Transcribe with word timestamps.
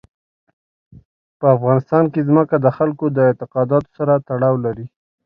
په 1.39 1.45
افغانستان 1.55 2.03
کې 2.13 2.21
ځمکه 2.29 2.55
د 2.59 2.67
خلکو 2.77 3.05
د 3.11 3.17
اعتقاداتو 3.27 3.89
سره 3.97 4.13
تړاو 4.27 4.55
لري. 4.65 4.85